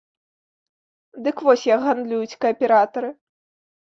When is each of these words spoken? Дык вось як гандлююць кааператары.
Дык 1.27 1.37
вось 1.49 1.67
як 1.75 1.79
гандлююць 1.87 2.39
кааператары. 2.45 3.09